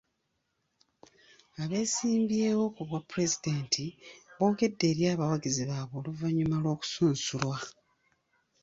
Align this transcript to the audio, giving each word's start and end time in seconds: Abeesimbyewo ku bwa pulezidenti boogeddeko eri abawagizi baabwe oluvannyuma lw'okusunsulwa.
Abeesimbyewo 1.61 2.65
ku 2.75 2.81
bwa 2.87 2.99
pulezidenti 3.09 3.85
boogeddeko 4.37 4.85
eri 4.91 5.03
abawagizi 5.11 5.63
baabwe 5.69 5.95
oluvannyuma 5.99 6.57
lw'okusunsulwa. 6.63 7.57